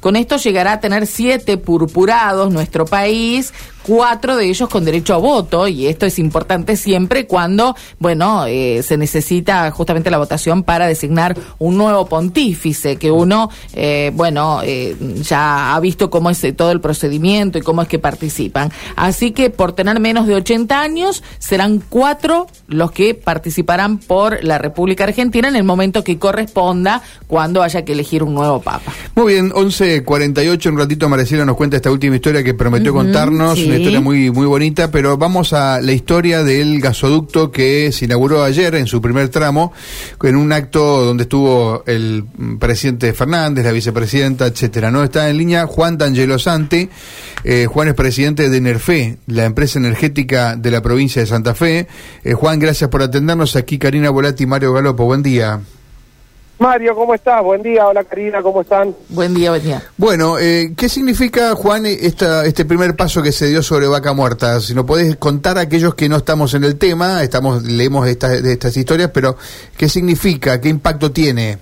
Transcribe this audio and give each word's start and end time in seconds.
Con 0.00 0.16
esto 0.16 0.36
llegará 0.36 0.72
a 0.72 0.80
tener 0.80 1.06
siete 1.06 1.56
purpurados 1.58 2.52
nuestro 2.52 2.86
país, 2.86 3.54
cuatro 3.86 4.36
de 4.36 4.46
ellos 4.46 4.68
con 4.68 4.84
derecho 4.84 5.14
a 5.14 5.18
voto, 5.18 5.68
y 5.68 5.86
esto 5.86 6.06
es 6.06 6.18
importante 6.18 6.76
siempre 6.76 7.26
cuando, 7.26 7.76
bueno, 7.98 8.46
eh, 8.46 8.82
se 8.82 8.96
necesita 8.96 9.70
justamente 9.70 10.10
la 10.10 10.18
votación 10.18 10.62
para 10.62 10.86
designar 10.86 11.36
un 11.58 11.76
nuevo 11.76 12.06
pontífice, 12.06 12.96
que 12.96 13.10
uno, 13.10 13.50
eh, 13.74 14.10
bueno, 14.14 14.60
eh, 14.64 14.96
ya 15.22 15.74
ha 15.74 15.80
visto 15.80 16.10
cómo 16.10 16.30
es 16.30 16.44
todo 16.56 16.72
el 16.72 16.80
procedimiento 16.80 17.58
y 17.58 17.62
cómo 17.62 17.82
es 17.82 17.88
que 17.88 17.98
participan. 17.98 18.72
Así 18.96 19.32
que 19.32 19.50
por 19.50 19.72
tener 19.72 20.00
menos 20.00 20.26
de 20.26 20.34
80 20.34 20.80
años, 20.80 21.22
serán 21.38 21.82
cuatro 21.88 22.46
los 22.68 22.90
que 22.92 23.14
participarán 23.14 23.98
por 23.98 24.42
la 24.42 24.58
República 24.58 25.04
Argentina 25.04 25.48
en 25.48 25.56
el 25.56 25.64
momento 25.64 26.02
que 26.02 26.18
corresponda 26.18 27.02
cuando 27.26 27.62
haya 27.62 27.84
que 27.84 27.92
elegir 27.92 28.22
un 28.22 28.34
nuevo 28.34 28.60
papa. 28.60 28.92
Muy 29.14 29.34
bien, 29.34 29.50
11.48, 29.50 30.70
un 30.70 30.78
ratito 30.78 31.08
Maricela 31.08 31.44
nos 31.44 31.56
cuenta 31.56 31.76
esta 31.76 31.90
última 31.90 32.16
historia 32.16 32.42
que 32.42 32.54
prometió 32.54 32.92
contarnos 32.92 33.58
una 33.74 33.82
historia 33.82 34.00
muy, 34.00 34.30
muy 34.30 34.46
bonita, 34.46 34.90
pero 34.90 35.16
vamos 35.18 35.52
a 35.52 35.80
la 35.80 35.92
historia 35.92 36.44
del 36.44 36.80
gasoducto 36.80 37.50
que 37.50 37.90
se 37.92 38.04
inauguró 38.04 38.44
ayer 38.44 38.74
en 38.76 38.86
su 38.86 39.00
primer 39.00 39.28
tramo, 39.30 39.72
en 40.22 40.36
un 40.36 40.52
acto 40.52 41.04
donde 41.04 41.24
estuvo 41.24 41.82
el 41.86 42.24
presidente 42.60 43.12
Fernández, 43.12 43.64
la 43.64 43.72
vicepresidenta, 43.72 44.46
etcétera. 44.46 44.90
¿no? 44.90 45.02
Está 45.02 45.28
en 45.28 45.38
línea 45.38 45.66
Juan 45.66 45.98
D'Angelo 45.98 46.38
Santi. 46.38 46.88
Eh, 47.42 47.66
Juan 47.66 47.88
es 47.88 47.94
presidente 47.94 48.48
de 48.48 48.60
Nerfe, 48.60 49.18
la 49.26 49.44
empresa 49.44 49.78
energética 49.78 50.56
de 50.56 50.70
la 50.70 50.80
provincia 50.80 51.20
de 51.20 51.26
Santa 51.26 51.54
Fe. 51.54 51.88
Eh, 52.22 52.34
Juan, 52.34 52.58
gracias 52.58 52.88
por 52.90 53.02
atendernos. 53.02 53.56
Aquí 53.56 53.78
Karina 53.78 54.10
Volati 54.10 54.44
y 54.44 54.46
Mario 54.46 54.72
Galopo. 54.72 55.04
Buen 55.04 55.22
día. 55.22 55.60
Mario, 56.58 56.94
¿cómo 56.94 57.14
estás? 57.14 57.42
Buen 57.42 57.62
día. 57.62 57.86
Hola, 57.88 58.04
Karina, 58.04 58.40
¿cómo 58.40 58.60
están? 58.60 58.94
Buen 59.08 59.34
día, 59.34 59.50
buen 59.50 59.62
día. 59.62 59.82
Bueno, 59.96 60.38
eh, 60.38 60.72
¿qué 60.76 60.88
significa, 60.88 61.54
Juan, 61.54 61.84
esta, 61.84 62.46
este 62.46 62.64
primer 62.64 62.94
paso 62.94 63.22
que 63.22 63.32
se 63.32 63.48
dio 63.48 63.60
sobre 63.62 63.88
Vaca 63.88 64.12
Muerta? 64.12 64.60
Si 64.60 64.72
nos 64.72 64.84
podés 64.84 65.16
contar 65.16 65.58
a 65.58 65.62
aquellos 65.62 65.96
que 65.96 66.08
no 66.08 66.18
estamos 66.18 66.54
en 66.54 66.62
el 66.62 66.78
tema, 66.78 67.22
estamos 67.24 67.64
leemos 67.64 68.06
estas, 68.06 68.40
de 68.42 68.52
estas 68.52 68.76
historias, 68.76 69.10
pero 69.12 69.36
¿qué 69.76 69.88
significa? 69.88 70.60
¿Qué 70.60 70.68
impacto 70.68 71.10
tiene? 71.10 71.58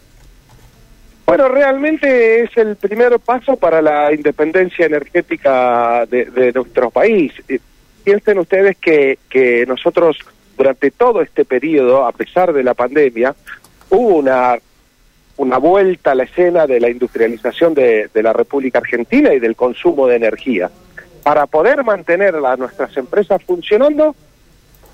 Bueno, 1.25 1.48
realmente 1.48 2.43
es 2.43 2.51
el 2.59 2.77
primer 2.77 3.19
paso 3.20 3.57
para 3.57 3.81
la 3.81 4.13
independencia 4.13 4.85
energética 4.85 6.05
de, 6.05 6.53
nuestro 6.55 6.91
país. 6.91 7.33
Eh, 7.48 7.59
piensen 8.05 8.39
ustedes 8.39 8.77
que, 8.77 9.19
que 9.31 9.65
nosotros 9.67 10.19
durante 10.59 10.91
todo 10.91 11.23
este 11.23 11.47
periodo, 11.47 12.05
a 12.05 12.13
pesar 12.13 12.53
de 12.53 12.63
la 12.63 12.75
pandemia, 12.75 13.35
hubo 13.89 14.17
una 14.17 14.59
una 15.43 15.59
vuelta 15.59 16.12
a 16.12 16.15
la 16.15 16.23
escena 16.23 16.67
de 16.69 16.79
la 16.79 16.89
industrialización 16.89 17.75
de, 17.75 18.09
la 18.15 18.33
República 18.33 18.79
Argentina 18.79 19.35
y 19.35 19.41
del 19.41 19.57
consumo 19.57 20.07
de 20.07 20.17
energía. 20.17 20.71
Para 21.25 21.47
poder 21.47 21.83
mantener 21.85 22.37
a 22.37 22.57
nuestras 22.57 22.97
empresas 22.97 23.43
funcionando, 23.45 24.15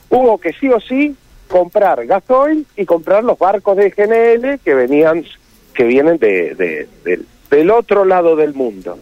hubo 0.09 0.39
que 0.39 0.55
sí 0.55 0.69
o 0.71 0.81
sí 0.81 1.15
comprar 1.49 2.07
gasoil 2.07 2.67
y 2.77 2.87
comprar 2.87 3.25
los 3.25 3.39
barcos 3.39 3.77
de 3.77 3.91
GNL 3.91 4.59
que 4.61 4.75
venían 4.75 5.25
que 5.75 5.85
vienen 5.85 6.19
de, 6.19 6.87
del 7.51 7.71
otro 7.71 8.05
lado 8.05 8.35
del 8.35 8.55
mundo. 8.55 8.99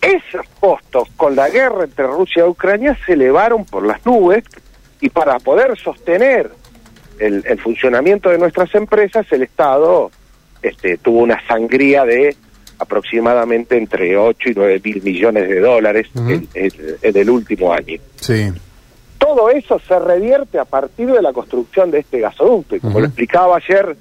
Esos 0.00 0.46
costos 0.60 1.08
con 1.16 1.36
la 1.36 1.48
guerra 1.50 1.84
entre 1.84 2.06
Rusia 2.06 2.44
y 2.44 2.48
Ucrania 2.48 2.98
se 3.06 3.12
elevaron 3.12 3.64
por 3.64 3.86
las 3.86 4.04
nubes 4.04 4.44
y 5.00 5.10
para 5.10 5.38
poder 5.38 5.78
sostener 5.78 6.50
el, 7.18 7.58
funcionamiento 7.60 8.30
de 8.30 8.38
nuestras 8.38 8.74
empresas, 8.74 9.26
el 9.30 9.42
Estado 9.42 10.10
este, 10.62 10.98
tuvo 10.98 11.20
una 11.20 11.40
sangría 11.46 12.04
de 12.04 12.36
aproximadamente 12.78 13.76
entre 13.76 14.16
8 14.16 14.50
y 14.50 14.54
9 14.54 14.80
mil 14.84 15.02
millones 15.02 15.48
de 15.48 15.60
dólares 15.60 16.08
en, 16.14 16.48
el 17.02 17.30
último 17.30 17.72
año. 17.72 17.98
Sí. 18.16 18.52
Todo 19.18 19.50
eso 19.50 19.80
se 19.86 19.98
revierte 19.98 20.58
a 20.58 20.64
partir 20.64 21.10
de 21.10 21.22
la 21.22 21.32
construcción 21.32 21.90
de 21.90 22.00
este 22.00 22.20
gasoducto. 22.20 22.76
Y 22.76 22.80
como 22.80 23.00
lo 23.00 23.06
explicaba 23.06 23.56
ayer 23.56 23.96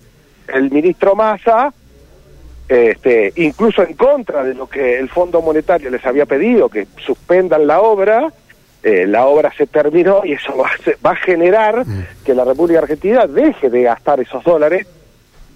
el 0.54 0.72
ministro 0.72 1.16
Massa, 1.16 1.74
este, 2.68 3.32
incluso 3.36 3.84
en 3.84 3.94
contra 3.94 4.44
de 4.44 4.54
lo 4.54 4.68
que 4.68 4.98
el 4.98 5.10
Fondo 5.10 5.42
Monetario 5.42 5.90
les 5.90 6.06
había 6.06 6.26
pedido, 6.26 6.70
que 6.70 6.88
suspendan 7.06 7.68
la 7.68 7.82
obra, 7.82 8.34
eh, 8.84 9.08
la 9.08 9.26
obra 9.28 9.50
se 9.58 9.66
terminó 9.66 10.24
y 10.26 10.34
eso 10.34 10.58
va, 10.58 10.70
va 11.06 11.12
a 11.12 11.16
generar 11.16 11.88
mm. 11.88 12.06
que 12.26 12.34
la 12.34 12.44
República 12.44 12.80
Argentina 12.80 13.26
deje 13.26 13.70
de 13.70 13.84
gastar 13.84 14.20
esos 14.20 14.44
dólares 14.44 14.86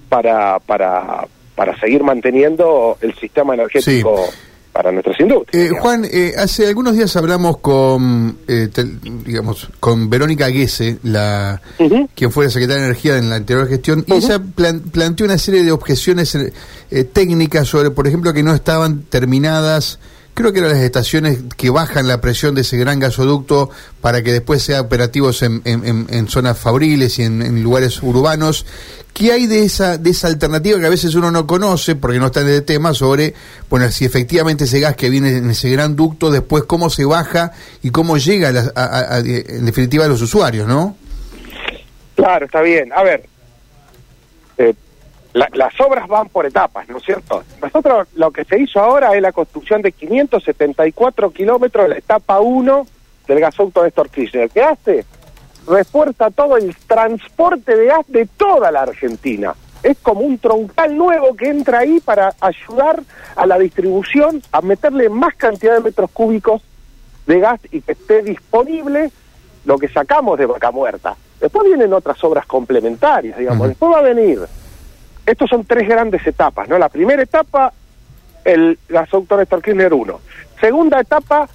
para, 0.08 0.60
para, 0.60 1.28
para 1.54 1.78
seguir 1.78 2.04
manteniendo 2.04 2.98
el 3.02 3.14
sistema 3.16 3.54
energético. 3.54 4.28
Para 4.72 4.92
nuestras 4.92 5.20
industrias. 5.20 5.72
Eh, 5.72 5.74
Juan, 5.76 6.06
eh, 6.06 6.34
hace 6.38 6.68
algunos 6.68 6.96
días 6.96 7.16
hablamos 7.16 7.58
con, 7.58 8.38
digamos, 9.26 9.68
con 9.80 10.08
Verónica 10.08 10.50
Guese, 10.50 11.00
la, 11.02 11.60
quien 12.14 12.32
fue 12.32 12.46
la 12.46 12.52
secretaria 12.52 12.84
de 12.84 12.90
Energía 12.90 13.18
en 13.18 13.28
la 13.28 13.38
anterior 13.38 13.68
gestión, 13.68 14.06
y 14.06 14.14
ella 14.14 14.40
planteó 14.92 15.26
una 15.26 15.40
serie 15.40 15.64
de 15.64 15.72
objeciones 15.72 16.38
técnicas 17.12 17.68
sobre, 17.68 17.90
por 17.90 18.06
ejemplo, 18.06 18.32
que 18.34 18.44
no 18.44 18.54
estaban 18.54 19.02
terminadas 19.02 19.98
creo 20.38 20.54
que 20.54 20.60
eran 20.60 20.72
las 20.72 20.84
estaciones 20.84 21.40
que 21.58 21.72
bajan 21.72 22.08
la 22.08 22.22
presión 22.22 22.54
de 22.54 22.62
ese 22.62 22.78
gran 22.78 23.00
gasoducto 23.00 23.72
para 24.02 24.22
que 24.22 24.32
después 24.32 24.62
sea 24.62 24.82
operativos 24.82 25.42
en, 25.42 25.64
en, 25.66 26.28
zonas 26.28 26.60
fabriles 26.60 27.18
y 27.18 27.24
en, 27.24 27.64
lugares 27.64 28.04
urbanos. 28.04 28.64
¿Qué 29.16 29.32
hay 29.32 29.48
de 29.48 29.64
esa, 29.64 29.98
de 29.98 30.12
esa 30.12 30.28
alternativa 30.28 30.80
que 30.80 30.86
a 30.86 30.92
veces 30.92 31.16
uno 31.16 31.32
no 31.32 31.48
conoce 31.48 31.96
porque 31.96 32.20
no 32.20 32.28
está 32.28 32.42
en 32.42 32.50
el 32.50 32.64
tema 32.64 32.94
sobre, 32.94 33.34
bueno, 33.68 33.90
si 33.90 34.06
efectivamente 34.06 34.66
ese 34.66 34.80
gas 34.80 34.96
que 34.96 35.10
viene 35.10 35.36
en 35.36 35.50
ese 35.50 35.72
gran 35.72 35.96
ducto, 35.96 36.30
después 36.30 36.66
cómo 36.66 36.92
se 36.92 37.06
baja 37.06 37.54
y 37.82 37.90
cómo 37.90 38.18
llega 38.18 38.50
en 38.50 39.66
definitiva 39.66 40.06
a 40.06 40.08
los 40.08 40.22
usuarios, 40.22 40.68
¿no? 40.68 40.96
Claro, 42.16 42.46
está 42.46 42.62
bien. 42.62 42.94
A 42.94 43.02
ver, 43.02 43.28
las 45.34 45.80
obras 45.82 46.08
van 46.08 46.30
por 46.30 46.46
etapas, 46.46 46.88
¿no 46.90 46.98
es 46.98 47.04
cierto? 47.04 47.44
Nosotros 47.62 48.08
lo 48.16 48.32
que 48.32 48.44
se 48.46 48.60
hizo 48.60 48.80
ahora 48.80 49.16
es 49.16 49.22
la 49.22 49.32
construcción 49.32 49.82
de 49.82 49.92
574 49.92 51.32
kilómetros 51.32 51.84
de 51.84 51.90
la 51.90 51.98
etapa 51.98 52.40
1 52.40 52.88
del 53.28 53.40
gasoducto 53.40 53.84
Néstor 53.84 54.10
Kirchner. 54.10 54.50
¿Qué 54.50 54.62
hace? 54.62 55.06
Refuerza 55.68 56.32
todo 56.32 56.58
el 56.58 56.76
transporte 56.76 57.76
de 57.76 57.86
gas 57.86 58.06
de 58.08 58.26
toda 58.26 58.72
la 58.72 58.84
Argentina. 58.84 59.54
Es 59.84 59.98
como 60.02 60.22
un 60.22 60.40
troncal 60.40 60.98
nuevo 60.98 61.36
que 61.36 61.50
entra 61.50 61.80
ahí 61.80 62.00
para 62.00 62.34
ayudar 62.40 63.04
a 63.36 63.46
la 63.46 63.60
distribución, 63.60 64.42
a 64.52 64.62
meterle 64.62 65.10
más 65.10 65.36
cantidad 65.36 65.76
de 65.76 65.82
metros 65.82 66.10
cúbicos 66.12 66.62
de 67.28 67.40
gas 67.40 67.60
y 67.72 67.82
que 67.82 67.92
esté 67.92 68.24
disponible 68.24 69.12
lo 69.66 69.78
que 69.78 69.90
sacamos 69.90 70.40
de 70.40 70.46
Vaca 70.46 70.72
Muerta. 70.72 71.16
Después 71.40 71.68
vienen 71.68 71.94
otras 71.94 72.24
obras 72.24 72.46
complementarias, 72.46 73.38
digamos. 73.38 73.68
Después 73.68 73.94
va 73.94 74.00
a 74.00 74.02
venir 74.02 74.40
estos 75.28 75.50
son 75.50 75.66
tres 75.66 75.88
grandes 75.88 76.26
etapas, 76.26 76.70
¿no? 76.70 76.80
La 76.80 76.88
primera 76.88 77.22
etapa, 77.22 77.74
el 78.46 78.80
gasoducto 78.88 79.36
Néstor 79.36 79.62
Kirchner 79.62 79.94
1. 79.94 80.20
Segunda 80.60 81.02
etapa, 81.02 81.50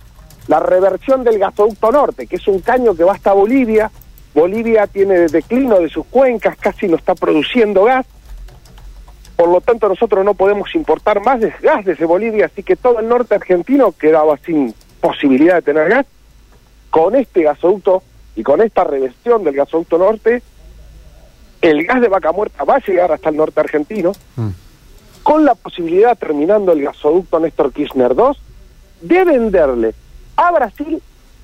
la 0.47 0.61
reversión 0.61 1.25
del 1.25 1.39
gasoducto 1.39 1.91
norte, 1.91 2.27
que 2.27 2.37
es 2.37 2.47
un 2.47 2.61
caño 2.61 2.95
que 2.95 3.03
va 3.03 3.15
hasta 3.15 3.33
Bolivia. 3.33 3.91
Bolivia 4.35 4.87
tiene 4.87 5.21
declino 5.21 5.81
de 5.81 5.89
sus 5.89 6.05
cuencas, 6.05 6.55
casi 6.59 6.87
no 6.87 6.97
está 6.97 7.15
produciendo 7.15 7.85
gas. 7.85 8.05
Por 9.37 9.49
lo 9.49 9.63
tanto, 9.63 9.89
nosotros 9.89 10.23
no 10.23 10.35
podemos 10.35 10.75
importar 10.75 11.25
más 11.25 11.41
gas 11.63 11.87
desde 11.87 12.05
Bolivia, 12.05 12.47
así 12.47 12.63
que 12.63 12.77
todo 12.77 13.01
el 13.01 13.09
norte 13.09 13.37
argentino 13.37 13.93
quedaba 13.93 14.37
sin 14.37 14.75
posibilidad 15.01 15.57
de 15.57 15.63
tener 15.63 15.89
gas. 15.89 16.07
Con 16.91 17.17
este 17.17 17.43
gasoducto 17.43 18.03
y 18.37 18.43
con 18.43 18.61
esta 18.61 18.85
reversión 18.85 19.45
del 19.45 19.55
gasoducto 19.55 19.97
norte, 19.97 20.43
el 21.63 21.87
gas 21.87 22.01
de 22.01 22.09
vaca 22.09 22.33
muerta 22.33 22.65
va 22.65 22.77
a 22.77 22.81
llegar 22.81 23.13
hasta 23.13 23.31
el 23.31 23.37
norte 23.37 23.61
argentino, 23.61 24.13
mm. 24.37 24.49
con 25.23 25.45
la 25.45 25.55
posibilidad, 25.55 26.19
terminando 26.19 26.73
el 26.73 26.83
gasoducto 26.83 27.39
Néstor 27.41 27.73
Kirchner 27.73 28.15
2, 28.15 28.37
de 29.03 29.25
venderle 29.25 29.95
a 30.37 30.51
Brasil 30.51 31.01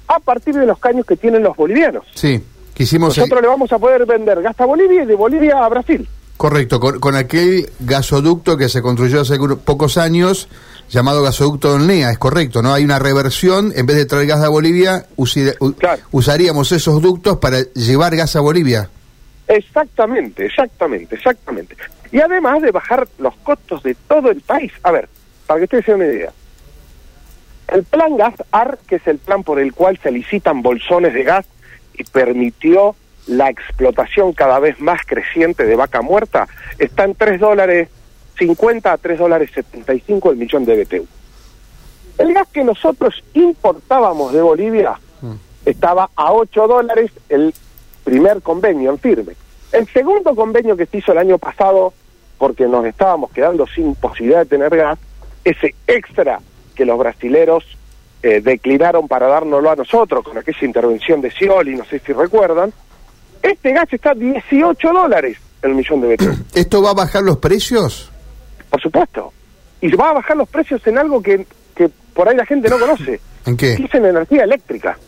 a 0.08 0.18
partir 0.18 0.54
de 0.54 0.66
los 0.66 0.78
caños 0.78 1.06
que 1.06 1.16
tienen 1.16 1.42
los 1.42 1.56
bolivianos. 1.56 2.04
Sí, 2.14 2.42
quisimos... 2.74 3.16
Nosotros 3.16 3.40
le 3.40 3.48
vamos 3.48 3.72
a 3.72 3.78
poder 3.78 4.04
vender 4.06 4.42
gas 4.42 4.58
a 4.60 4.66
Bolivia 4.66 5.04
y 5.04 5.06
de 5.06 5.14
Bolivia 5.14 5.64
a 5.64 5.68
Brasil. 5.68 6.08
Correcto, 6.36 6.78
con, 6.78 7.16
aquel 7.16 7.68
gasoducto 7.80 8.56
que 8.56 8.68
se 8.68 8.80
construyó 8.80 9.22
hace 9.22 9.38
pocos 9.64 9.98
años, 9.98 10.48
llamado 10.88 11.20
gasoducto 11.22 11.74
Olnea, 11.74 12.12
es 12.12 12.18
correcto, 12.18 12.62
¿no? 12.62 12.72
Hay 12.72 12.84
una 12.84 13.00
reversión, 13.00 13.72
en 13.74 13.86
vez 13.86 13.96
de 13.96 14.06
traer 14.06 14.28
gas 14.28 14.40
a 14.42 14.48
Bolivia, 14.48 15.06
usaríamos 16.12 16.70
esos 16.70 17.02
ductos 17.02 17.38
para 17.38 17.62
llevar 17.74 18.14
gas 18.14 18.36
a 18.36 18.40
Bolivia. 18.40 18.88
Exactamente, 19.48 20.46
exactamente, 20.46 21.14
exactamente. 21.16 21.76
Y 22.12 22.20
además 22.20 22.62
de 22.62 22.70
bajar 22.70 23.08
los 23.18 23.34
costos 23.36 23.82
de 23.82 23.94
todo 23.94 24.30
el 24.30 24.42
país. 24.42 24.72
A 24.82 24.92
ver, 24.92 25.08
para 25.46 25.58
que 25.58 25.64
ustedes 25.64 25.84
se 25.86 25.92
den 25.92 26.02
una 26.02 26.10
idea. 26.10 26.32
El 27.68 27.84
plan 27.84 28.16
Gas 28.16 28.34
AR, 28.50 28.78
que 28.86 28.96
es 28.96 29.06
el 29.06 29.18
plan 29.18 29.42
por 29.42 29.58
el 29.58 29.72
cual 29.72 29.98
se 30.02 30.10
licitan 30.10 30.62
bolsones 30.62 31.12
de 31.12 31.22
gas 31.22 31.46
y 31.94 32.04
permitió 32.04 32.94
la 33.26 33.50
explotación 33.50 34.32
cada 34.32 34.58
vez 34.58 34.80
más 34.80 35.02
creciente 35.04 35.64
de 35.64 35.76
vaca 35.76 36.00
muerta, 36.00 36.48
está 36.78 37.04
en 37.04 37.14
3 37.14 37.40
dólares 37.40 37.88
2.50 38.38 38.92
a 38.92 38.96
3 38.96 39.18
dólares 39.18 39.50
75 39.52 40.30
el 40.30 40.36
millón 40.36 40.64
de 40.64 40.84
BTU. 40.84 41.06
El 42.18 42.34
gas 42.34 42.48
que 42.48 42.64
nosotros 42.64 43.22
importábamos 43.34 44.32
de 44.32 44.42
Bolivia 44.42 44.98
mm. 45.20 45.32
estaba 45.66 46.10
a 46.14 46.32
8 46.32 46.68
dólares 46.68 47.10
el 47.28 47.54
primer 48.08 48.40
convenio 48.40 48.90
en 48.90 48.98
firme. 48.98 49.34
El 49.70 49.86
segundo 49.88 50.34
convenio 50.34 50.74
que 50.78 50.86
se 50.86 50.96
hizo 50.96 51.12
el 51.12 51.18
año 51.18 51.36
pasado, 51.36 51.92
porque 52.38 52.66
nos 52.66 52.86
estábamos 52.86 53.30
quedando 53.32 53.66
sin 53.66 53.94
posibilidad 53.96 54.38
de 54.40 54.46
tener 54.46 54.74
gas, 54.74 54.98
ese 55.44 55.74
extra 55.86 56.40
que 56.74 56.86
los 56.86 56.98
brasileros 56.98 57.64
eh, 58.22 58.40
declinaron 58.40 59.08
para 59.08 59.26
dárnoslo 59.26 59.70
a 59.70 59.76
nosotros 59.76 60.24
con 60.24 60.38
aquella 60.38 60.66
intervención 60.66 61.20
de 61.20 61.30
Scioli, 61.30 61.76
no 61.76 61.84
sé 61.84 61.98
si 61.98 62.14
recuerdan, 62.14 62.72
este 63.42 63.72
gas 63.74 63.92
está 63.92 64.12
a 64.12 64.14
18 64.14 64.88
dólares 64.90 65.36
el 65.60 65.74
millón 65.74 66.00
de 66.00 66.16
BTU. 66.16 66.44
¿Esto 66.54 66.82
va 66.82 66.92
a 66.92 66.94
bajar 66.94 67.22
los 67.22 67.36
precios? 67.36 68.10
Por 68.70 68.80
supuesto. 68.80 69.34
Y 69.82 69.94
va 69.94 70.10
a 70.10 70.14
bajar 70.14 70.36
los 70.36 70.48
precios 70.48 70.80
en 70.86 70.96
algo 70.96 71.22
que, 71.22 71.46
que 71.76 71.90
por 72.14 72.26
ahí 72.26 72.36
la 72.36 72.46
gente 72.46 72.70
no 72.70 72.78
conoce. 72.78 73.20
¿En 73.44 73.54
qué? 73.54 73.74
Es 73.74 73.94
en 73.94 74.06
energía 74.06 74.44
eléctrica. 74.44 74.98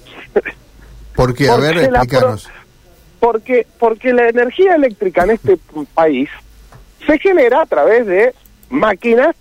¿Por 1.16 1.34
qué? 1.34 1.48
A 1.48 1.56
ver, 1.56 1.78
explícanos. 1.78 2.50
Porque, 3.20 3.66
porque 3.78 4.12
la 4.12 4.28
energía 4.28 4.74
eléctrica 4.74 5.24
en 5.24 5.30
este 5.32 5.58
país 5.94 6.28
se 7.06 7.18
genera 7.18 7.62
a 7.62 7.66
través 7.66 8.06
de 8.06 8.34
máquinas 8.70 9.36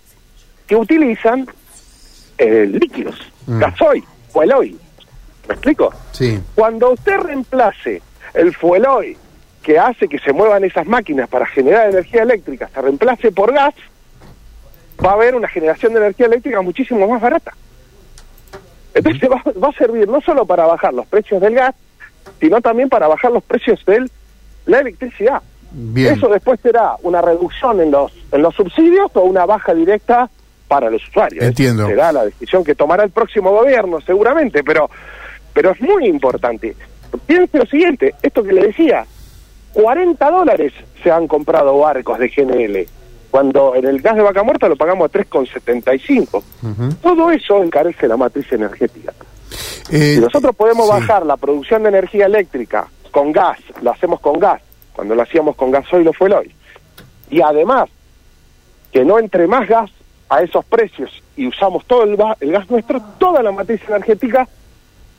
que 0.66 0.76
utilizan 0.76 1.48
eh, 2.38 2.66
líquidos, 2.66 3.16
mm. 3.46 3.58
gasoil, 3.58 4.04
fueloil. 4.30 4.78
¿Me 5.48 5.54
explico? 5.54 5.92
Sí. 6.12 6.40
Cuando 6.54 6.92
usted 6.92 7.18
reemplace 7.18 8.02
el 8.34 8.54
fueloil 8.54 9.16
que 9.62 9.78
hace 9.78 10.08
que 10.08 10.18
se 10.18 10.32
muevan 10.32 10.64
esas 10.64 10.86
máquinas 10.86 11.28
para 11.28 11.46
generar 11.46 11.90
energía 11.90 12.22
eléctrica, 12.22 12.70
se 12.72 12.80
reemplace 12.80 13.32
por 13.32 13.52
gas, 13.52 13.74
va 15.04 15.10
a 15.10 15.14
haber 15.14 15.34
una 15.34 15.48
generación 15.48 15.92
de 15.92 16.00
energía 16.00 16.26
eléctrica 16.26 16.62
muchísimo 16.62 17.08
más 17.08 17.20
barata. 17.20 17.52
Entonces 18.94 19.28
va, 19.30 19.42
va 19.52 19.68
a 19.68 19.72
servir 19.72 20.08
no 20.08 20.20
solo 20.20 20.46
para 20.46 20.66
bajar 20.66 20.94
los 20.94 21.06
precios 21.06 21.40
del 21.40 21.54
gas, 21.54 21.74
sino 22.40 22.60
también 22.60 22.88
para 22.88 23.08
bajar 23.08 23.32
los 23.32 23.42
precios 23.42 23.84
de 23.86 24.08
la 24.66 24.80
electricidad. 24.80 25.42
Eso 25.96 26.28
después 26.28 26.58
será 26.60 26.96
una 27.02 27.22
reducción 27.22 27.80
en 27.80 27.92
los 27.92 28.12
en 28.32 28.42
los 28.42 28.54
subsidios 28.54 29.10
o 29.14 29.20
una 29.20 29.46
baja 29.46 29.72
directa 29.72 30.28
para 30.66 30.90
los 30.90 31.06
usuarios. 31.08 31.44
Entiendo. 31.44 31.86
Será 31.86 32.12
la 32.12 32.24
decisión 32.24 32.64
que 32.64 32.74
tomará 32.74 33.04
el 33.04 33.10
próximo 33.10 33.50
gobierno, 33.52 34.00
seguramente, 34.00 34.64
pero 34.64 34.90
pero 35.52 35.70
es 35.70 35.80
muy 35.80 36.06
importante. 36.06 36.74
Piense 37.26 37.58
lo 37.58 37.66
siguiente, 37.66 38.14
esto 38.22 38.42
que 38.42 38.52
le 38.52 38.68
decía, 38.68 39.04
40 39.72 40.30
dólares 40.30 40.72
se 41.02 41.10
han 41.10 41.26
comprado 41.26 41.78
barcos 41.78 42.18
de 42.18 42.28
GNL, 42.28 42.86
cuando 43.30 43.74
en 43.74 43.86
el 43.86 44.00
gas 44.00 44.16
de 44.16 44.22
vaca 44.22 44.42
muerta 44.42 44.68
lo 44.68 44.76
pagamos 44.76 45.08
a 45.08 45.18
3,75. 45.18 46.42
Todo 47.02 47.30
eso 47.30 47.62
encarece 47.62 48.08
la 48.08 48.16
matriz 48.16 48.50
energética. 48.52 49.12
Eh, 49.90 50.14
si 50.14 50.20
nosotros 50.20 50.54
podemos 50.54 50.88
bajar 50.88 51.26
la 51.26 51.36
producción 51.36 51.82
de 51.82 51.88
energía 51.88 52.26
eléctrica 52.26 52.88
con 53.10 53.32
gas, 53.32 53.58
lo 53.82 53.90
hacemos 53.90 54.20
con 54.20 54.38
gas, 54.38 54.60
cuando 54.92 55.14
lo 55.14 55.22
hacíamos 55.22 55.56
con 55.56 55.70
gasoil 55.70 56.06
o 56.08 56.12
fueloil, 56.12 56.52
y 57.30 57.40
además 57.40 57.88
que 58.92 59.04
no 59.04 59.18
entre 59.18 59.46
más 59.46 59.68
gas 59.68 59.90
a 60.28 60.42
esos 60.42 60.64
precios 60.64 61.10
y 61.36 61.46
usamos 61.46 61.84
todo 61.86 62.04
el, 62.04 62.16
gas 62.16 62.70
nuestro, 62.70 63.00
toda 63.18 63.42
la 63.42 63.52
matriz 63.52 63.80
energética 63.88 64.48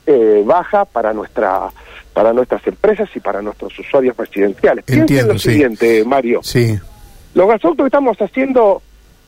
eh, 0.06 0.44
baja 0.46 0.86
para 0.86 1.14
nuestra 1.14 1.70
para 2.14 2.34
nuestras 2.34 2.66
empresas 2.68 3.10
y 3.16 3.20
para 3.20 3.42
nuestros 3.42 3.78
usuarios 3.80 4.18
residenciales. 4.18 4.84
Entiendo, 4.88 5.34
lo 5.34 5.40
siguiente, 5.40 6.04
Mario. 6.04 6.42
Sí. 6.44 6.78
Los 7.34 7.48
gasoductos 7.48 7.86
que 7.86 7.88
estamos 7.88 8.18
haciendo 8.22 8.82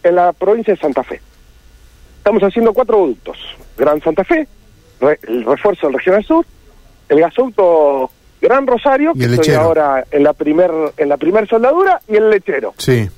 en 0.03 0.15
la 0.15 0.33
provincia 0.33 0.73
de 0.73 0.79
Santa 0.79 1.03
Fe. 1.03 1.21
Estamos 2.17 2.43
haciendo 2.43 2.73
cuatro 2.73 2.97
ductos. 3.05 3.37
Gran 3.77 4.01
Santa 4.01 4.23
Fe, 4.23 4.47
el 5.09 5.45
refuerzo 5.45 5.87
del 5.87 5.97
Regional 5.97 6.23
Sur, 6.23 6.45
el 7.09 7.19
gasoducto 7.19 8.11
Gran 8.41 8.67
Rosario, 8.67 9.13
que 9.13 9.25
estoy 9.25 9.53
ahora 9.53 10.03
en 10.11 10.23
la 10.23 10.33
primer 10.33 10.71
en 10.97 11.09
la 11.09 11.17
primer 11.17 11.47
soldadura, 11.47 12.01
y 12.07 12.15
el 12.15 12.29
lechero. 12.29 12.73
Sí. 12.77 13.09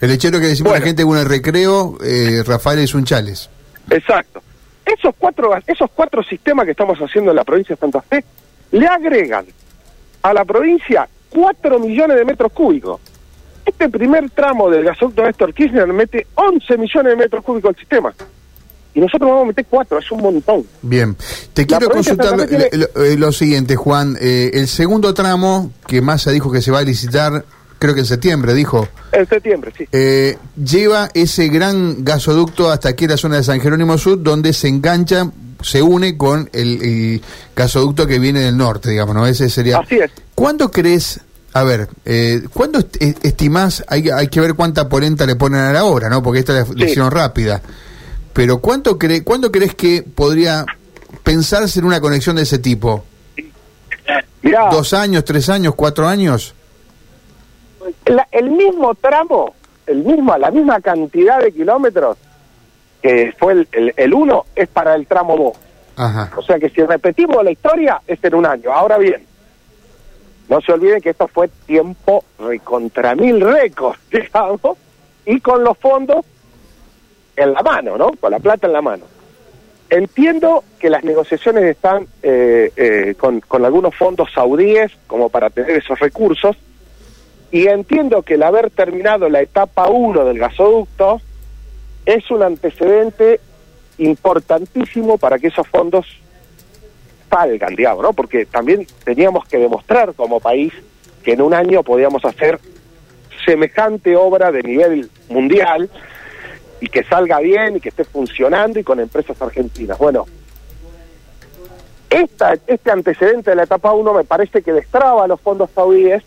El 0.00 0.08
lechero 0.08 0.40
que 0.40 0.46
decimos 0.46 0.72
la 0.72 0.80
gente 0.80 1.04
con 1.04 1.18
el 1.18 1.26
recreo, 1.26 1.98
eh, 2.02 2.42
Rafael 2.46 2.86
Sunchales. 2.86 3.50
Exacto. 3.90 4.42
Esos 4.84 5.14
cuatro, 5.18 5.50
esos 5.66 5.90
cuatro 5.94 6.22
sistemas 6.22 6.64
que 6.64 6.70
estamos 6.70 6.98
haciendo 6.98 7.30
en 7.30 7.36
la 7.36 7.44
provincia 7.44 7.74
de 7.74 7.80
Santa 7.80 8.00
Fe 8.00 8.24
le 8.72 8.86
agregan 8.86 9.44
a 10.22 10.32
la 10.32 10.44
provincia 10.44 11.08
cuatro 11.28 11.78
millones 11.78 12.16
de 12.16 12.24
metros 12.24 12.52
cúbicos. 12.52 13.00
Este 13.64 13.88
primer 13.88 14.30
tramo 14.30 14.70
del 14.70 14.84
gasoducto 14.84 15.22
Néstor 15.22 15.52
Kirchner 15.52 15.86
mete 15.88 16.26
11 16.34 16.78
millones 16.78 17.12
de 17.12 17.16
metros 17.16 17.44
cúbicos 17.44 17.70
al 17.70 17.76
sistema 17.76 18.14
y 18.94 19.00
nosotros 19.00 19.30
vamos 19.30 19.44
a 19.44 19.46
meter 19.46 19.66
cuatro, 19.68 19.98
es 19.98 20.10
un 20.10 20.20
montón. 20.20 20.64
Bien, 20.82 21.16
te 21.52 21.66
quiero 21.66 21.88
consultar 21.88 22.34
eh, 22.50 23.16
lo, 23.16 23.32
siguiente, 23.32 23.76
Juan. 23.76 24.16
Eh, 24.20 24.50
el 24.54 24.66
segundo 24.66 25.14
tramo, 25.14 25.70
que 25.86 26.00
Massa 26.00 26.30
dijo 26.30 26.50
que 26.50 26.60
se 26.60 26.72
va 26.72 26.80
a 26.80 26.82
licitar, 26.82 27.44
creo 27.78 27.94
que 27.94 28.00
en 28.00 28.06
septiembre, 28.06 28.52
dijo. 28.52 28.88
En 29.12 29.28
septiembre, 29.28 29.72
sí. 29.76 29.86
Eh, 29.92 30.36
lleva 30.56 31.08
ese 31.14 31.48
gran 31.48 32.04
gasoducto 32.04 32.70
hasta 32.70 32.88
aquí, 32.88 33.06
la 33.06 33.16
zona 33.16 33.36
de 33.36 33.44
San 33.44 33.60
Jerónimo 33.60 33.96
Sur, 33.96 34.20
donde 34.22 34.52
se 34.52 34.66
engancha, 34.66 35.30
se 35.62 35.82
une 35.82 36.16
con 36.16 36.50
el, 36.52 37.22
gasoducto 37.54 38.08
que 38.08 38.18
viene 38.18 38.40
del 38.40 38.56
norte, 38.56 38.90
digamos, 38.90 39.14
¿no? 39.14 39.26
Ese 39.26 39.48
sería. 39.50 39.78
Así 39.78 39.96
es. 39.96 40.10
¿Cuándo 40.34 40.70
crees.? 40.70 41.20
A 41.52 41.64
ver, 41.64 41.88
eh, 42.04 42.42
¿cuándo 42.54 42.78
estimás? 43.00 43.84
Hay, 43.88 44.08
hay 44.08 44.28
que 44.28 44.40
ver 44.40 44.54
cuánta 44.54 44.88
polenta 44.88 45.26
le 45.26 45.34
ponen 45.34 45.60
a 45.60 45.72
la 45.72 45.82
hora, 45.82 46.08
¿no? 46.08 46.22
Porque 46.22 46.38
esta 46.38 46.60
es 46.60 46.68
la 46.68 46.74
decisión 46.76 47.10
rápida 47.10 47.60
pero 48.32 48.58
¿cuánto 48.58 48.98
cree, 48.98 49.24
¿cuándo 49.24 49.50
crees 49.50 49.74
que 49.74 50.02
podría 50.02 50.64
pensarse 51.22 51.78
en 51.78 51.86
una 51.86 52.00
conexión 52.00 52.36
de 52.36 52.42
ese 52.42 52.58
tipo? 52.58 53.04
¿Dos 54.70 54.94
años, 54.94 55.24
tres 55.24 55.48
años, 55.48 55.74
cuatro 55.74 56.08
años? 56.08 56.54
el 58.32 58.50
mismo 58.50 58.94
tramo, 58.94 59.54
el 59.86 60.04
mismo, 60.04 60.36
la 60.36 60.50
misma 60.50 60.80
cantidad 60.80 61.40
de 61.40 61.52
kilómetros 61.52 62.16
que 63.02 63.34
fue 63.38 63.66
el, 63.72 63.94
el, 63.96 64.14
uno, 64.14 64.44
es 64.54 64.68
para 64.68 64.94
el 64.94 65.06
tramo 65.06 65.36
2. 65.96 66.36
O 66.36 66.42
sea 66.42 66.58
que 66.58 66.70
si 66.70 66.82
repetimos 66.82 67.42
la 67.42 67.50
historia, 67.50 68.00
es 68.06 68.22
en 68.24 68.34
un 68.34 68.46
año. 68.46 68.72
Ahora 68.72 68.98
bien, 68.98 69.22
no 70.48 70.60
se 70.60 70.72
olviden 70.72 71.00
que 71.00 71.10
esto 71.10 71.28
fue 71.28 71.48
tiempo 71.66 72.24
contra 72.64 73.14
mil 73.14 73.40
récords, 73.40 73.98
digamos, 74.10 74.60
y 75.26 75.40
con 75.40 75.62
los 75.62 75.76
fondos 75.78 76.24
en 77.36 77.52
la 77.52 77.62
mano, 77.62 77.96
¿no? 77.96 78.12
Con 78.12 78.30
la 78.30 78.38
plata 78.38 78.66
en 78.66 78.72
la 78.72 78.82
mano. 78.82 79.04
Entiendo 79.88 80.62
que 80.78 80.88
las 80.88 81.02
negociaciones 81.02 81.64
están 81.64 82.06
eh, 82.22 82.70
eh, 82.76 83.14
con, 83.18 83.40
con 83.40 83.64
algunos 83.64 83.94
fondos 83.94 84.30
saudíes 84.32 84.92
como 85.06 85.28
para 85.28 85.50
tener 85.50 85.70
esos 85.70 85.98
recursos 85.98 86.56
y 87.50 87.66
entiendo 87.66 88.22
que 88.22 88.34
el 88.34 88.44
haber 88.44 88.70
terminado 88.70 89.28
la 89.28 89.40
etapa 89.40 89.88
1 89.88 90.24
del 90.24 90.38
gasoducto 90.38 91.20
es 92.06 92.30
un 92.30 92.42
antecedente 92.42 93.40
importantísimo 93.98 95.18
para 95.18 95.38
que 95.38 95.48
esos 95.48 95.66
fondos 95.66 96.06
salgan, 97.28 97.74
digamos, 97.74 98.02
¿no? 98.02 98.12
Porque 98.12 98.46
también 98.46 98.86
teníamos 99.04 99.46
que 99.46 99.58
demostrar 99.58 100.14
como 100.14 100.40
país 100.40 100.72
que 101.22 101.32
en 101.32 101.42
un 101.42 101.54
año 101.54 101.82
podíamos 101.82 102.24
hacer 102.24 102.58
semejante 103.44 104.16
obra 104.16 104.50
de 104.52 104.62
nivel 104.62 105.10
mundial 105.28 105.90
y 106.80 106.88
que 106.88 107.04
salga 107.04 107.38
bien 107.40 107.76
y 107.76 107.80
que 107.80 107.90
esté 107.90 108.04
funcionando 108.04 108.78
y 108.78 108.84
con 108.84 109.00
empresas 109.00 109.40
argentinas. 109.40 109.98
Bueno, 109.98 110.26
esta, 112.08 112.54
este 112.66 112.90
antecedente 112.90 113.50
de 113.50 113.56
la 113.56 113.64
etapa 113.64 113.92
1 113.92 114.14
me 114.14 114.24
parece 114.24 114.62
que 114.62 114.72
destraba 114.72 115.26
los 115.26 115.40
fondos 115.40 115.70
saudíes 115.74 116.22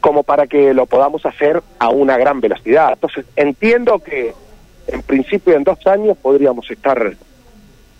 como 0.00 0.22
para 0.22 0.46
que 0.46 0.74
lo 0.74 0.86
podamos 0.86 1.24
hacer 1.26 1.62
a 1.78 1.88
una 1.88 2.16
gran 2.16 2.40
velocidad. 2.40 2.92
Entonces, 2.92 3.24
entiendo 3.36 3.98
que 3.98 4.34
en 4.86 5.02
principio 5.02 5.54
en 5.54 5.64
dos 5.64 5.86
años 5.86 6.16
podríamos 6.18 6.70
estar 6.70 7.16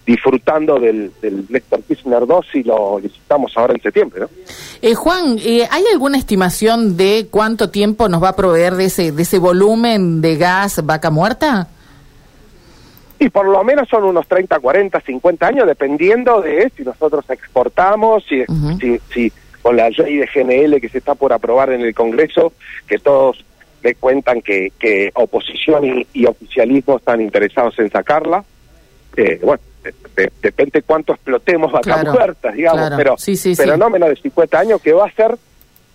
disfrutando 0.07 0.79
del, 0.79 1.13
del 1.21 1.47
Néstor 1.49 1.83
Kirchner 1.83 2.27
2 2.27 2.47
y 2.55 2.63
lo 2.63 2.99
licitamos 3.01 3.53
ahora 3.57 3.75
en 3.75 3.81
septiembre, 3.81 4.21
¿no? 4.21 4.29
Eh, 4.83 4.95
Juan, 4.95 5.39
eh, 5.39 5.67
¿hay 5.71 5.85
alguna 5.93 6.19
estimación 6.19 6.97
de 6.97 7.29
cuánto 7.31 7.71
tiempo 7.71 8.09
nos 8.09 8.23
va 8.23 8.31
a 8.31 8.37
proveer 8.37 8.75
de 8.75 8.87
ese, 8.87 9.13
de 9.13 9.23
ese 9.23 9.39
volumen 9.39 10.21
de 10.21 10.37
gas 10.37 10.85
vaca 10.85 11.11
muerta? 11.11 11.69
Y 13.19 13.31
por 13.31 13.47
lo 13.47 13.65
menos 13.65 13.89
son 13.89 14.05
unos 14.05 14.27
30, 14.29 14.59
40, 14.59 15.01
50 15.01 15.47
años, 15.47 15.67
dependiendo 15.67 16.43
de 16.43 16.71
si 16.77 16.83
nosotros 16.83 17.25
exportamos, 17.31 18.25
si, 18.29 18.45
si, 18.81 19.01
si 19.13 19.33
con 19.63 19.77
la 19.77 19.89
ley 19.89 20.17
de 20.17 20.27
GNL 20.27 20.81
que 20.81 20.91
se 20.91 20.99
está 20.99 21.15
por 21.15 21.33
aprobar 21.33 21.73
en 21.73 21.81
el 21.81 21.95
Congreso, 21.95 22.53
que 22.87 22.99
todos 22.99 23.43
le 23.83 23.95
cuentan 23.95 24.43
que, 24.43 24.73
que 24.79 25.11
oposición 25.15 25.85
y, 25.85 26.07
y 26.13 26.27
oficialismo 26.27 26.97
están 26.97 27.23
interesados 27.23 27.79
en 27.79 27.91
sacarla. 27.91 28.45
Eh, 29.17 29.39
bueno, 29.43 29.63
depende 30.43 30.83
cuánto 30.83 31.13
explotemos 31.13 31.73
vacas 31.73 32.05
muertas, 32.05 32.55
digamos, 32.55 32.91
pero, 32.97 33.17
pero 33.57 33.77
no 33.77 33.91
menos 33.91 34.09
de 34.11 34.17
50 34.17 34.59
años, 34.59 34.81
que 34.81 34.93
va 34.93 35.07
a 35.07 35.13
ser 35.13 35.37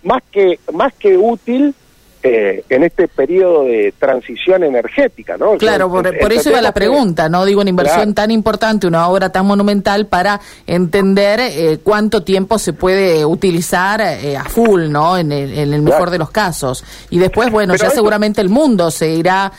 más 0.02 0.22
que, 0.30 0.58
más 0.72 0.92
que 0.94 1.16
útil 1.16 1.74
eh, 2.22 2.64
en 2.68 2.82
este 2.82 3.08
periodo 3.08 3.64
de 3.64 3.94
transición 3.98 4.62
energética, 4.62 5.38
¿no? 5.38 5.56
Claro, 5.56 5.90
por, 5.90 6.32
eso 6.34 6.50
iba 6.50 6.60
la 6.60 6.72
pregunta, 6.72 7.30
¿no? 7.30 7.46
Digo, 7.46 7.62
una 7.62 7.70
inversión 7.70 8.12
tan 8.12 8.30
importante, 8.30 8.86
una 8.86 9.08
obra 9.08 9.32
tan 9.32 9.46
monumental 9.46 10.06
para 10.06 10.38
entender 10.66 11.40
eh, 11.40 11.78
cuánto 11.82 12.22
tiempo 12.22 12.58
se 12.58 12.74
puede 12.74 13.24
utilizar 13.24 14.02
eh, 14.02 14.36
a 14.36 14.44
full, 14.44 14.90
¿no? 14.90 15.16
En 15.16 15.32
el, 15.32 15.80
mejor 15.80 16.10
de 16.10 16.18
los 16.18 16.30
casos. 16.30 16.84
Y 17.08 17.18
después, 17.18 17.50
bueno, 17.50 17.74
ya 17.74 17.88
seguramente 17.88 18.42
el 18.42 18.50
mundo 18.50 18.90
se 18.90 19.08
irá, 19.08 19.50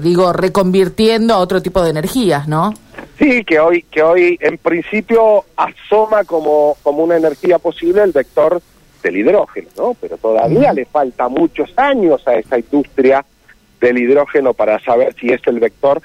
digo, 0.00 0.32
reconvirtiendo 0.32 1.34
a 1.34 1.38
otro 1.38 1.62
tipo 1.62 1.80
de 1.84 1.90
energías, 1.90 2.48
¿no? 2.48 2.74
Sí, 3.18 3.44
que 3.44 3.60
hoy, 3.60 3.82
que 3.90 4.02
hoy 4.02 4.36
en 4.40 4.58
principio 4.58 5.44
asoma 5.56 6.24
como, 6.24 6.76
como 6.82 7.04
una 7.04 7.16
energía 7.16 7.58
posible 7.58 8.02
el 8.02 8.12
vector 8.12 8.60
del 9.02 9.16
hidrógeno, 9.16 9.68
¿no? 9.76 9.96
Pero 10.00 10.16
todavía 10.16 10.72
le 10.72 10.84
falta 10.86 11.28
muchos 11.28 11.70
años 11.76 12.26
a 12.26 12.34
esa 12.34 12.58
industria 12.58 13.24
del 13.80 13.98
hidrógeno 13.98 14.54
para 14.54 14.80
saber 14.80 15.14
si 15.20 15.28
es 15.28 15.40
el 15.46 15.60
vector 15.60 16.00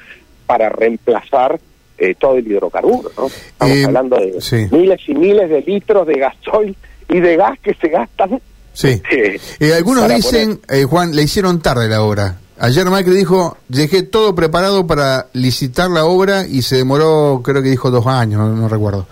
para 0.45 0.69
reemplazar 0.69 1.59
eh, 1.97 2.15
todo 2.15 2.35
el 2.35 2.47
hidrocarburo, 2.47 3.11
¿no? 3.17 3.27
Estamos 3.27 3.77
eh, 3.77 3.85
hablando 3.85 4.17
de 4.17 4.67
miles 4.71 4.99
y 5.07 5.13
miles 5.15 5.49
de 5.49 5.61
litros 5.61 6.05
de 6.07 6.15
gasoil 6.15 6.75
y 7.09 7.19
de 7.19 7.37
gas 7.37 7.57
que 7.59 7.73
se 7.73 7.89
gastan. 7.89 8.41
Sí. 8.73 9.01
Eh, 9.59 9.73
algunos 9.73 10.07
dicen, 10.07 10.61
Juan, 10.89 11.13
le 11.15 11.23
hicieron 11.23 11.61
tarde 11.61 11.89
la 11.89 12.01
obra. 12.01 12.37
Ayer 12.61 12.85
Macri 12.89 13.15
dijo, 13.15 13.57
dejé 13.69 14.03
todo 14.03 14.35
preparado 14.35 14.85
para 14.85 15.27
licitar 15.31 15.89
la 15.89 16.03
obra 16.03 16.45
y 16.45 16.61
se 16.61 16.75
demoró, 16.75 17.41
creo 17.41 17.63
que 17.63 17.69
dijo 17.69 17.89
dos 17.89 18.05
años, 18.05 18.53
no, 18.53 18.67
recuerdo. 18.67 19.07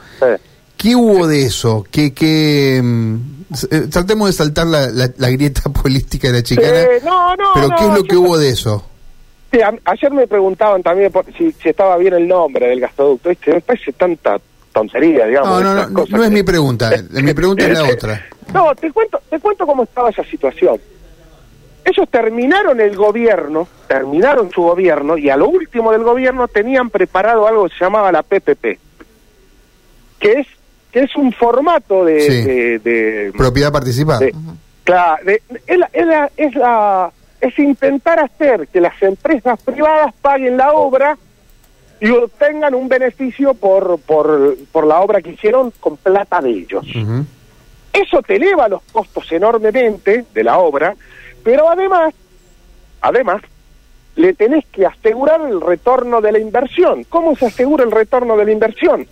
¿Qué 0.75 0.95
hubo 0.95 1.27
de 1.27 1.45
eso? 1.45 1.85
¿Qué, 1.89 2.13
qué, 2.13 2.81
mm, 2.83 3.15
eh, 3.71 3.87
tratemos 3.89 4.27
de 4.27 4.33
saltar 4.33 4.67
la, 4.67 4.89
la, 4.89 5.29
grieta 5.29 5.61
política 5.81 6.27
de 6.27 6.33
la 6.33 6.43
chicana. 6.43 6.83
no, 7.05 7.35
no, 7.37 7.51
pero 7.55 7.69
¿qué 7.69 7.85
es 7.85 7.93
lo 7.93 8.03
que 8.03 8.17
hubo 8.17 8.37
de 8.37 8.49
eso? 8.49 8.83
Sí, 9.51 9.59
ayer 9.85 10.11
me 10.11 10.27
preguntaban 10.27 10.83
también 10.83 11.09
si, 11.37 11.55
estaba 11.63 11.95
bien 11.95 12.15
el 12.15 12.27
nombre 12.27 12.67
del 12.67 12.81
gasoducto. 12.81 13.29
Este, 13.29 13.53
me 13.53 13.61
parece 13.61 13.93
tanta 13.93 14.37
tontería, 14.73 15.25
digamos. 15.25 15.63
No, 15.63 15.73
no, 15.73 15.87
no, 15.87 16.05
no 16.05 16.23
es 16.23 16.31
mi 16.31 16.43
pregunta. 16.43 16.91
mi 17.11 17.33
pregunta 17.33 17.65
es 17.65 17.71
la 17.71 17.83
otra. 17.93 18.25
No, 18.53 18.75
te 18.75 18.91
cuento, 18.91 19.21
te 19.29 19.39
cuento 19.39 19.65
cómo 19.65 19.83
estaba 19.83 20.09
esa 20.09 20.23
situación. 20.25 20.77
Ellos 21.89 22.09
terminaron 22.09 22.81
el 22.81 22.97
gobierno, 22.97 23.67
terminaron 23.87 24.51
su 24.51 24.61
gobierno 24.61 25.17
y 25.17 25.29
a 25.29 25.37
lo 25.37 25.47
último 25.47 25.93
del 25.93 26.03
gobierno 26.03 26.49
tenían 26.49 26.89
preparado 26.89 27.47
algo 27.47 27.69
que 27.69 27.75
se 27.77 27.85
llamaba 27.85 28.11
la 28.11 28.23
PPP, 28.23 28.77
que 30.19 30.31
es 30.33 30.47
es 31.03 31.15
un 31.15 31.31
formato 31.31 32.05
de... 32.05 33.31
Propiedad 33.37 33.71
participada. 33.71 34.25
claro, 34.83 35.23
es, 35.25 35.77
la, 35.77 35.89
es, 36.35 36.55
la, 36.55 37.11
es 37.41 37.59
intentar 37.59 38.19
hacer 38.19 38.67
que 38.67 38.81
las 38.81 39.01
empresas 39.01 39.61
privadas 39.61 40.13
paguen 40.21 40.57
la 40.57 40.73
obra 40.73 41.17
y 41.99 42.09
obtengan 42.09 42.75
un 42.75 42.87
beneficio 42.87 43.53
por, 43.53 43.99
por, 43.99 44.57
por 44.71 44.85
la 44.85 44.99
obra 44.99 45.21
que 45.21 45.31
hicieron 45.31 45.71
con 45.79 45.97
plata 45.97 46.41
de 46.41 46.49
ellos. 46.49 46.85
Eso 47.91 48.21
te 48.21 48.35
eleva 48.35 48.67
los 48.67 48.83
costos 48.91 49.31
enormemente 49.31 50.25
de 50.33 50.43
la 50.43 50.59
obra, 50.59 50.95
pero 51.47 51.69
además, 51.69 52.13
además, 52.99 53.41
le 54.17 54.33
tenés 54.33 54.65
que 54.65 54.85
asegurar 54.85 55.39
el 55.39 55.61
retorno 55.61 56.19
de 56.19 56.33
la 56.33 56.39
inversión. 56.39 57.05
¿Cómo 57.05 57.37
se 57.37 57.45
asegura 57.45 57.85
el 57.85 57.91
retorno 57.91 58.35
de 58.35 58.43
la 58.43 58.51
inversión? 58.51 59.07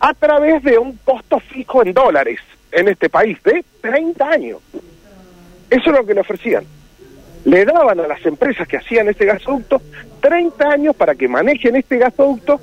a 0.00 0.14
través 0.14 0.62
de 0.62 0.78
un 0.78 0.98
costo 1.04 1.38
fijo 1.38 1.82
en 1.82 1.92
dólares 1.92 2.38
en 2.72 2.88
este 2.88 3.10
país 3.10 3.42
de 3.42 3.62
30 3.82 4.26
años. 4.26 4.58
Eso 5.68 5.90
es 5.90 5.96
lo 5.98 6.06
que 6.06 6.14
le 6.14 6.20
ofrecían. 6.20 6.64
Le 7.44 7.64
daban 7.66 8.00
a 8.00 8.06
las 8.06 8.24
empresas 8.24 8.66
que 8.66 8.78
hacían 8.78 9.08
este 9.08 9.26
gasoducto 9.26 9.80
30 10.20 10.68
años 10.68 10.96
para 10.96 11.14
que 11.14 11.28
manejen 11.28 11.76
este 11.76 11.98
gasoducto 11.98 12.58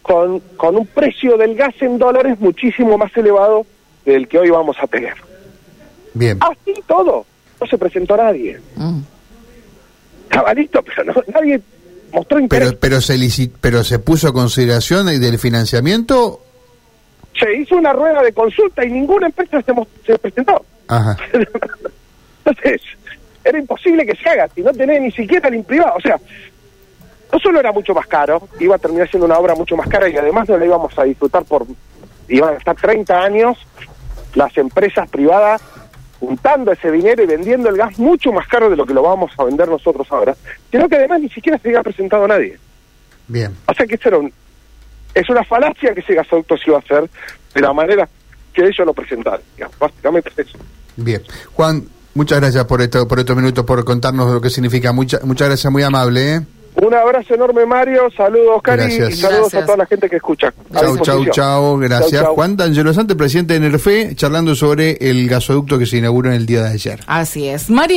con, 0.00 0.40
con 0.56 0.76
un 0.76 0.86
precio 0.86 1.36
del 1.36 1.56
gas 1.56 1.74
en 1.80 1.98
dólares 1.98 2.40
muchísimo 2.40 2.96
más 2.96 3.14
elevado 3.16 3.66
del 4.04 4.28
que 4.28 4.38
hoy 4.38 4.50
vamos 4.50 4.76
a 4.80 4.86
tener. 4.86 5.14
Bien. 6.14 6.38
Así 6.40 6.74
todo. 6.86 7.26
No 7.60 7.66
se 7.66 7.78
presentó 7.78 8.16
nadie. 8.16 8.60
Mm. 8.76 9.00
Estaba 10.24 10.54
listo, 10.54 10.82
pero 10.82 11.04
no, 11.04 11.14
nadie 11.32 11.60
mostró 12.12 12.38
interés. 12.38 12.68
Pero, 12.68 12.80
pero, 12.80 13.00
se, 13.00 13.50
pero 13.60 13.84
se 13.84 13.98
puso 13.98 14.28
a 14.28 14.32
consideración 14.32 15.06
del 15.06 15.38
financiamiento 15.38 16.42
se 17.38 17.54
hizo 17.54 17.76
una 17.76 17.92
rueda 17.92 18.22
de 18.22 18.32
consulta 18.32 18.84
y 18.84 18.90
ninguna 18.90 19.26
empresa 19.26 19.62
se, 19.62 19.72
se 20.06 20.18
presentó. 20.18 20.64
Entonces, 22.44 22.80
era 23.44 23.58
imposible 23.58 24.06
que 24.06 24.16
se 24.16 24.28
haga, 24.28 24.48
si 24.54 24.62
no 24.62 24.72
tenés 24.72 25.02
ni 25.02 25.12
siquiera 25.12 25.48
el 25.48 25.62
privado. 25.64 25.94
O 25.96 26.00
sea, 26.00 26.18
no 27.32 27.38
solo 27.38 27.60
era 27.60 27.72
mucho 27.72 27.94
más 27.94 28.06
caro, 28.06 28.48
iba 28.60 28.76
a 28.76 28.78
terminar 28.78 29.08
siendo 29.10 29.26
una 29.26 29.38
obra 29.38 29.54
mucho 29.54 29.76
más 29.76 29.88
cara 29.88 30.08
y 30.08 30.16
además 30.16 30.48
no 30.48 30.56
la 30.58 30.64
íbamos 30.64 30.98
a 30.98 31.04
disfrutar 31.04 31.44
por... 31.44 31.66
Iban 32.28 32.54
a 32.54 32.58
estar 32.58 32.74
30 32.74 33.22
años 33.22 33.58
las 34.34 34.56
empresas 34.58 35.08
privadas 35.08 35.62
juntando 36.26 36.72
ese 36.72 36.90
dinero 36.90 37.22
y 37.22 37.26
vendiendo 37.26 37.68
el 37.68 37.76
gas 37.76 37.96
mucho 37.98 38.32
más 38.32 38.48
caro 38.48 38.68
de 38.68 38.74
lo 38.74 38.84
que 38.84 38.94
lo 38.94 39.02
vamos 39.02 39.30
a 39.38 39.44
vender 39.44 39.68
nosotros 39.68 40.06
ahora, 40.10 40.34
sino 40.70 40.88
que 40.88 40.96
además 40.96 41.20
ni 41.20 41.28
siquiera 41.28 41.56
se 41.58 41.68
había 41.68 41.82
presentado 41.82 42.26
nadie. 42.26 42.58
Bien. 43.28 43.56
O 43.66 43.72
sea 43.72 43.86
que 43.86 43.94
eso 43.94 44.08
era 44.08 44.18
un, 44.18 44.32
es 45.14 45.30
una 45.30 45.44
falacia 45.44 45.94
que 45.94 46.00
ese 46.00 46.14
gasoducto 46.14 46.56
se 46.56 46.64
iba 46.66 46.78
a 46.78 46.80
hacer 46.80 47.08
de 47.54 47.60
la 47.60 47.72
manera 47.72 48.08
que 48.52 48.62
ellos 48.62 48.84
lo 48.84 48.92
presentaron. 48.92 49.40
Básicamente 49.78 50.30
es 50.36 50.48
eso. 50.48 50.58
Bien. 50.96 51.22
Juan, 51.52 51.84
muchas 52.14 52.40
gracias 52.40 52.64
por 52.64 52.82
esto, 52.82 53.06
por 53.06 53.20
estos 53.20 53.36
minutos, 53.36 53.64
por 53.64 53.84
contarnos 53.84 54.32
lo 54.32 54.40
que 54.40 54.50
significa. 54.50 54.92
Mucha, 54.92 55.20
muchas 55.22 55.48
gracias, 55.48 55.72
muy 55.72 55.84
amable. 55.84 56.34
¿eh? 56.34 56.40
Un 56.82 56.92
abrazo 56.92 57.34
enorme, 57.34 57.64
Mario. 57.64 58.10
Saludos, 58.14 58.60
Cari. 58.62 58.84
Y 58.84 59.12
saludos 59.12 59.54
a 59.54 59.64
toda 59.64 59.78
la 59.78 59.86
gente 59.86 60.10
que 60.10 60.16
escucha. 60.16 60.52
Chau, 60.72 60.98
chau, 60.98 61.24
chau. 61.30 61.78
Gracias. 61.78 62.22
Juan 62.26 62.56
D'Angelo 62.56 62.92
Sante, 62.92 63.14
presidente 63.14 63.54
de 63.54 63.60
NERFE, 63.60 64.14
charlando 64.14 64.54
sobre 64.54 64.98
el 65.00 65.26
gasoducto 65.28 65.78
que 65.78 65.86
se 65.86 65.96
inauguró 65.96 66.28
en 66.28 66.34
el 66.36 66.46
día 66.46 66.62
de 66.62 66.68
ayer. 66.70 67.00
Así 67.06 67.48
es. 67.48 67.70
Mario. 67.70 67.94